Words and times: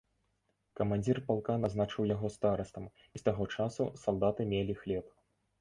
Камандзір 0.79 1.19
палка 1.27 1.57
назначыў 1.65 2.09
яго 2.15 2.27
старастам, 2.37 2.89
і 3.17 3.21
з 3.23 3.29
таго 3.29 3.43
часу 3.59 3.91
салдаты 4.07 4.49
мелі 4.57 4.73
хлеб. 4.83 5.05